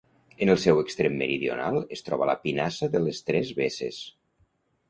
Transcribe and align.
En 0.43 0.51
el 0.53 0.57
seu 0.61 0.79
extrem 0.83 1.19
meridional 1.19 1.77
es 1.97 2.03
troba 2.07 2.31
la 2.31 2.37
Pinassa 2.47 2.93
de 2.97 3.03
les 3.07 3.23
Tres 3.29 3.53
Besses. 3.63 4.01